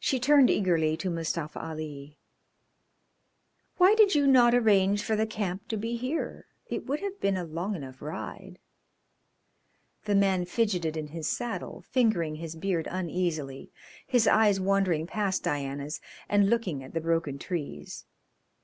[0.00, 2.18] She turned eagerly to Mustafa Ali.
[3.76, 6.46] "Why did you not arrange for the camp to be here?
[6.66, 8.58] It would have been a long enough ride."
[10.06, 13.70] The man fidgeted in his saddle, fingering his beard uneasily,
[14.08, 18.04] his eyes wandering past Diana's and looking at the broken trees.